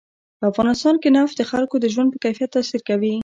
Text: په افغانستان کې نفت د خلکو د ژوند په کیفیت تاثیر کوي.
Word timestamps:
په 0.39 0.45
افغانستان 0.51 0.95
کې 1.01 1.09
نفت 1.17 1.35
د 1.37 1.41
خلکو 1.51 1.75
د 1.79 1.85
ژوند 1.93 2.09
په 2.11 2.19
کیفیت 2.23 2.49
تاثیر 2.55 2.81
کوي. 2.89 3.15